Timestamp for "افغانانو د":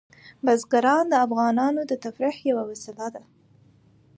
1.25-1.93